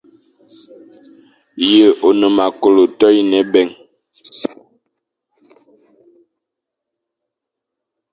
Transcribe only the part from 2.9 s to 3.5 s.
toyine